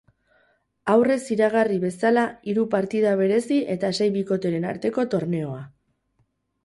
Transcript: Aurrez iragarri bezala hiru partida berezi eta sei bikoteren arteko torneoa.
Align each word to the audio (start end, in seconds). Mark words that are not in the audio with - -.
Aurrez 0.93 1.17
iragarri 1.35 1.77
bezala 1.83 2.23
hiru 2.53 2.65
partida 2.73 3.13
berezi 3.21 3.59
eta 3.77 3.95
sei 3.99 4.11
bikoteren 4.17 4.67
arteko 4.71 5.07
torneoa. 5.17 5.61